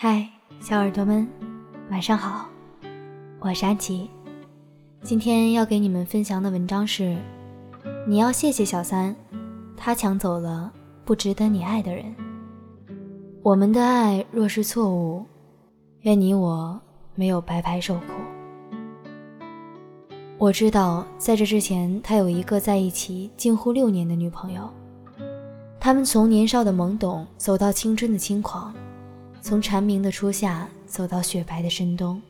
[0.00, 0.24] 嗨，
[0.60, 1.26] 小耳朵们，
[1.90, 2.48] 晚上好，
[3.40, 4.08] 我是安琪。
[5.02, 7.16] 今天要给你们分享的文章是：
[8.06, 9.12] 你要谢谢小三，
[9.76, 10.72] 他抢走了
[11.04, 12.14] 不值得你爱的人。
[13.42, 15.26] 我们的爱若是错误，
[16.02, 16.80] 愿你我
[17.16, 18.04] 没有白白受苦。
[20.38, 24.70] 我知道，在这之前，他有一个在一起近乎六年的女朋友，
[25.80, 28.72] 他们从年少的懵懂走到青春的轻狂。
[29.40, 32.20] 从蝉鸣的初夏走到雪白的深冬，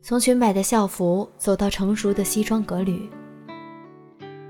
[0.00, 3.08] 从裙摆的校服走到成熟的西装革履。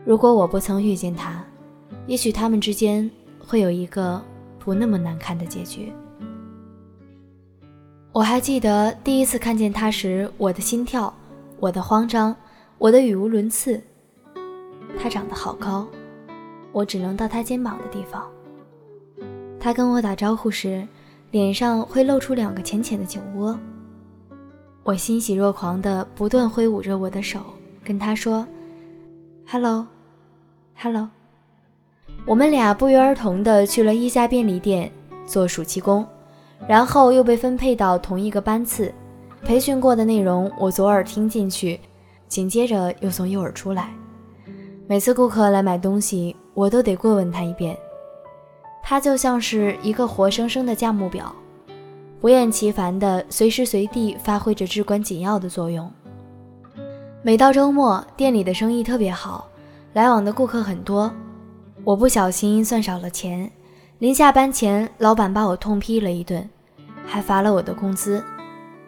[0.04, 1.44] 如果我不曾遇见他，
[2.06, 3.10] 也许他们之间
[3.44, 4.22] 会有一个
[4.58, 5.92] 不那么难看的结局。
[8.12, 11.12] 我还记得第一次看见他时，我的心跳，
[11.58, 12.34] 我的慌张，
[12.78, 13.82] 我的语无伦次。
[14.98, 15.86] 他长得好高，
[16.70, 18.24] 我只能到他肩膀的地方。
[19.58, 20.86] 他跟我打招呼时。
[21.30, 23.58] 脸上会露出两个浅浅的酒窝。
[24.82, 27.40] 我欣喜若狂地不断挥舞着我的手，
[27.84, 28.46] 跟他说
[29.46, 31.08] ：“Hello，Hello。”
[32.24, 34.90] 我们俩不约而同地去了一家便利店
[35.26, 36.06] 做暑期工，
[36.68, 38.92] 然后又被分配到同一个班次。
[39.42, 41.78] 培训过的内容我左耳听进去，
[42.26, 43.92] 紧接着又从右耳出来。
[44.88, 47.76] 每次顾客来买东西，我都得过问他一遍。
[48.88, 51.34] 他就像是一个活生生的价目表，
[52.20, 55.90] 不厌其烦地随时随地发挥着至关紧要的作用。
[57.20, 59.48] 每到周末，店里的生意特别好，
[59.94, 61.12] 来往的顾客很多。
[61.82, 63.50] 我不小心算少了钱，
[63.98, 66.48] 临下班前，老板把我痛批了一顿，
[67.04, 68.22] 还罚了我的工资。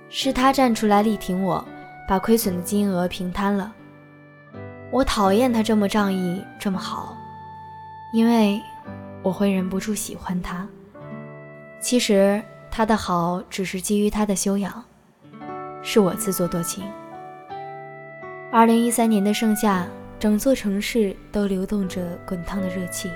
[0.08, 1.64] 是他站出来力挺我，
[2.08, 3.72] 把亏损的金额平摊了。
[4.92, 7.16] 我讨厌他这么仗义，这么好，
[8.12, 8.62] 因为。
[9.22, 10.66] 我会忍不住喜欢他。
[11.80, 14.82] 其实他的好只是基于他的修养，
[15.82, 16.84] 是我自作多情。
[18.50, 19.86] 二零一三年的盛夏，
[20.18, 23.10] 整座城市都流动着滚烫的热气。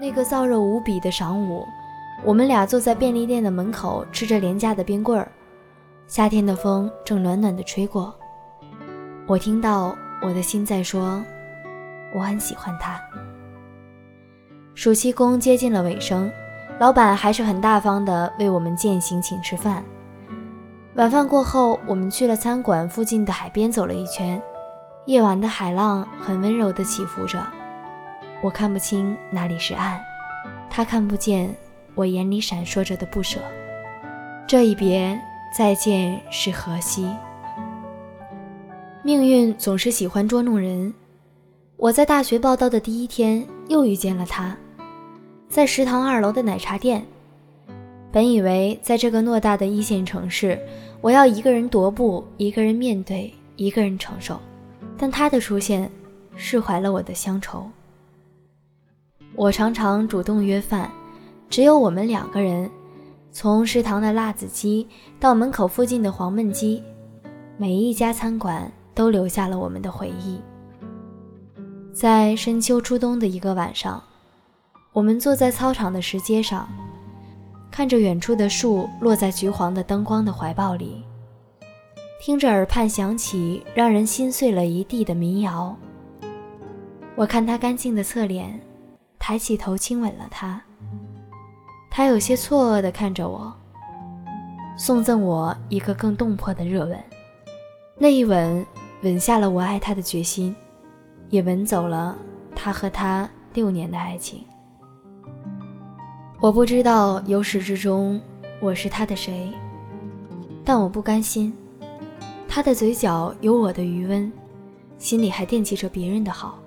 [0.00, 1.66] 那个燥热无比的晌午，
[2.22, 5.30] 我们俩坐在便利店的门口，吃着廉价的冰棍儿。
[6.06, 8.14] 夏天的风正暖暖的吹过，
[9.26, 11.24] 我听到我的心在说
[12.14, 13.00] ：“我很喜欢他。”
[14.74, 16.30] 暑期工接近了尾声，
[16.78, 19.84] 老板还是很大方的为我们践行请吃饭。
[20.94, 24.40] 晚饭过后，我们去了餐馆附近的海边走了一圈。
[25.06, 27.38] 夜晚的海浪很温柔的起伏着，
[28.40, 30.00] 我看不清哪里是岸，
[30.70, 31.54] 他看不见
[31.94, 33.40] 我眼里闪烁着的不舍。
[34.46, 35.20] 这一别，
[35.56, 37.06] 再见是何夕？
[39.02, 40.94] 命运总是喜欢捉弄人。
[41.82, 44.56] 我在大学报到的第一天又遇见了他。
[45.48, 47.04] 在食堂二楼的奶茶店，
[48.12, 50.56] 本以为在这个偌大的一线城市，
[51.00, 54.38] 我要一个人踱步，一个人面对，一个人承受。
[54.96, 55.90] 但他的出现，
[56.36, 57.68] 释怀了我的乡愁。
[59.34, 60.88] 我常常主动约饭，
[61.50, 62.70] 只有我们两个人。
[63.32, 64.86] 从食堂的辣子鸡
[65.18, 66.80] 到门口附近的黄焖鸡，
[67.56, 70.38] 每一家餐馆都留下了我们的回忆。
[72.02, 74.02] 在深秋初冬的一个晚上。
[74.92, 76.68] 我们坐在操场的石阶上，
[77.70, 81.04] 看着远处的树落在橘黄的灯光的怀抱里，
[82.20, 85.76] 听着耳畔响起让人心碎了一地的民谣。
[87.14, 88.60] 我看他干净的侧脸，
[89.16, 90.60] 抬起头亲吻了他。
[91.88, 93.54] 他有些错愕地看着我，
[94.76, 96.98] 送赠我一个更动魄的热吻。
[97.96, 98.66] 那一吻，
[99.04, 100.52] 吻下了我爱他的决心，
[101.32, 102.14] 也吻走了
[102.54, 104.44] 他和他六年的爱情。
[106.38, 108.20] 我不知道由始至终
[108.60, 109.50] 我是他的谁，
[110.62, 111.50] 但我不甘心。
[112.46, 114.30] 他的嘴角有我的余温，
[114.98, 116.58] 心里还惦记着别人的好。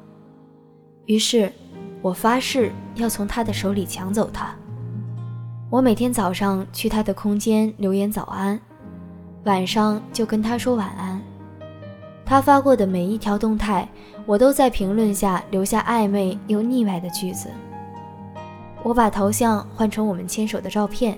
[1.05, 1.53] 于是，
[2.01, 4.55] 我发誓要从他的手里抢走他。
[5.69, 8.59] 我每天早上去他的空间留言早安，
[9.43, 11.14] 晚上就跟他说晚安。
[12.25, 13.87] 他发过的每一条动态，
[14.25, 17.49] 我都在评论下留下暧昧又腻歪的句子。
[18.81, 21.17] 我把头像换成我们牵手的照片，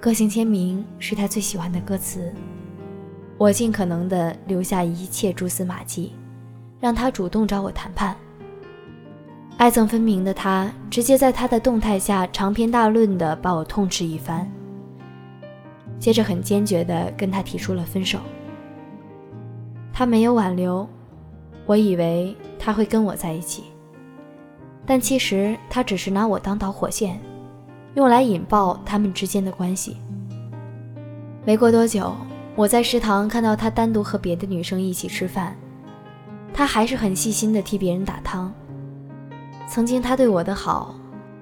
[0.00, 2.32] 个性签名是他最喜欢的歌词。
[3.36, 6.14] 我尽可能的留下一切蛛丝马迹，
[6.80, 8.16] 让他主动找我谈判。
[9.58, 14.46] 爱憎分明的他，直接在他的动态下长篇大论的把我痛斥一番，
[15.98, 18.18] 接着很坚决的跟他提出了分手。
[20.02, 20.84] 他没有挽留，
[21.64, 23.62] 我以为他会跟我在一起。
[24.84, 27.20] 但其实他只是拿我当导火线，
[27.94, 29.98] 用来引爆他们之间的关系。
[31.44, 32.12] 没过多久，
[32.56, 35.56] 我在食堂看到他单独和别的女生一起吃饭，
[36.52, 38.52] 他还是很细心的替别人打汤。
[39.68, 40.96] 曾经他对我的好，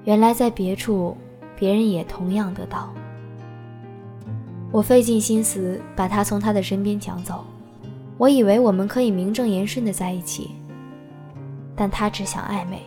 [0.04, 1.16] 原来在别处，
[1.56, 2.92] 别人也同样得到。
[4.70, 7.42] 我费尽心思把他从他的身边抢走，
[8.20, 10.50] 我以为我们可以名正言顺的在一起，
[11.74, 12.82] 但他只想暧昧。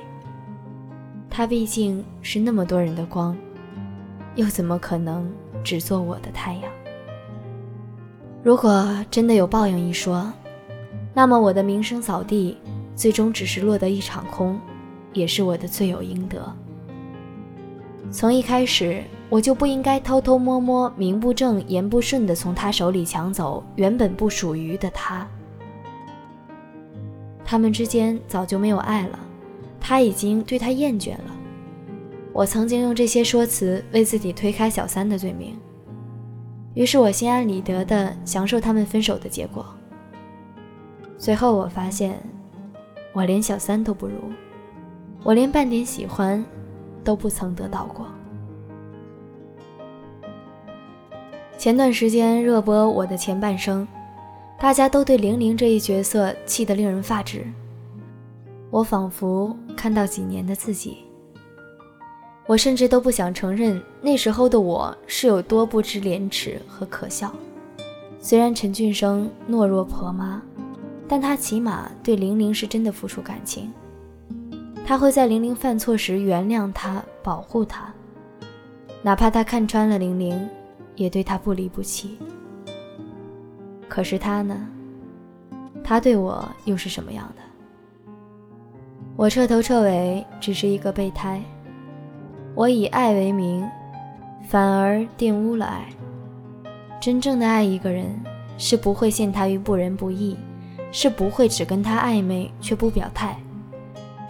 [1.27, 3.35] 他毕竟是那么多人的光，
[4.35, 5.27] 又怎么可能
[5.63, 6.71] 只做我的太阳？
[8.44, 10.31] 如果真的有报应一说，
[11.15, 12.56] 那么我的名声扫地，
[12.95, 14.59] 最终只是落得一场空，
[15.13, 16.56] 也是我的罪有应得。
[18.11, 25.27] 从一开始，我就不应该偷偷摸摸、名不正言不顺地从他手里抢走原本不属于的他。
[27.44, 29.19] 他们之间早就没有爱了。
[29.79, 31.35] 他已经对他厌倦了。
[32.31, 35.59] 我曾经用这些说辞为自己推开小三的罪名，
[36.73, 39.65] 于是我心安理得地享受他们分手的结果。
[41.17, 42.17] 随后我发现，
[43.11, 44.13] 我连小三都不如，
[45.21, 46.44] 我连半点喜欢
[47.03, 48.07] 都不曾得到过。
[51.57, 53.88] 前段时间热播《我的前半生》，
[54.61, 57.45] 大家都对玲玲这一角色气得令人发指。
[58.69, 60.97] 我仿佛看到几年的自己，
[62.47, 67.31] 我甚至都不想承认那时候的我是有多不知廉耻和可笑。
[68.19, 70.41] 虽然陈俊生懦弱婆妈，
[71.07, 73.71] 但他起码对玲玲是真的付出感情，
[74.85, 77.94] 他会在玲玲犯错时原谅她、保护她，
[79.01, 80.50] 哪怕他看穿了玲玲，
[80.95, 82.18] 也对她不离不弃。
[83.88, 84.68] 可是他呢？
[85.83, 87.41] 他对我又是什么样的？
[89.15, 91.41] 我彻头彻尾只是一个备胎，
[92.56, 93.63] 我以爱为名，
[94.47, 95.86] 反而玷污了爱。
[97.00, 98.19] 真正的爱一个人，
[98.57, 100.38] 是不会陷他于不仁不义，
[100.91, 103.38] 是不会只跟他暧昧却不表态，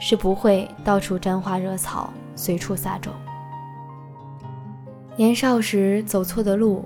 [0.06, 3.14] 是不会到处沾花惹草，随处撒种。
[5.16, 6.84] 年少时走错的路，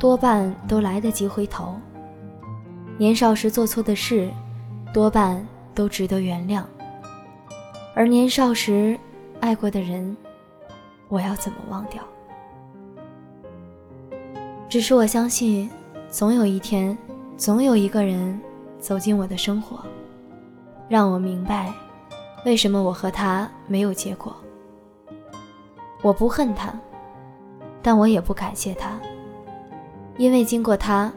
[0.00, 1.76] 多半都来得及回头；
[2.98, 4.28] 年少时做错的事，
[4.92, 5.46] 多半
[5.76, 6.64] 都值得原谅。
[7.94, 8.98] 而年少时
[9.38, 10.16] 爱过的人，
[11.06, 12.02] 我要怎么忘掉？
[14.68, 15.70] 只是我相信，
[16.10, 16.98] 总有一天，
[17.36, 18.40] 总有一个人
[18.80, 19.78] 走进我的生活，
[20.88, 21.72] 让我明白
[22.46, 24.32] 为什么我和他没有结果。
[26.00, 26.72] 我不恨他，
[27.82, 28.92] 但我也不感谢他，
[30.16, 31.12] 因为经过他，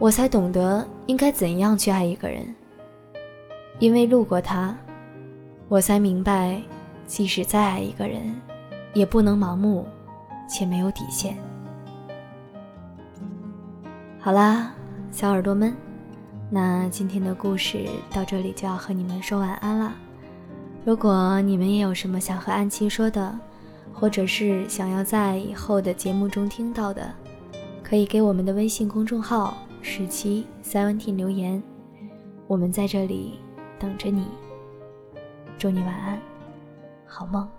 [0.00, 2.52] 我才懂得应该怎样去爱一个人。
[3.78, 4.76] 因为路过他。
[5.68, 6.60] 我才明白，
[7.06, 8.34] 即使再爱一个人，
[8.94, 9.86] 也不能盲目
[10.48, 11.36] 且没有底线。
[14.18, 14.72] 好啦，
[15.12, 15.72] 小耳朵们，
[16.50, 19.92] 那今天的故事到这里就要和你们说晚安啦。
[20.84, 23.38] 如果你们也有什么想和安琪说的，
[23.92, 27.12] 或者是想要在以后的节目中听到的，
[27.82, 31.62] 可以给我们的微信公众号“十七 seventeen” 留言，
[32.46, 33.40] 我们在这里
[33.78, 34.26] 等着你。
[35.58, 36.18] 祝你晚安，
[37.06, 37.57] 好梦。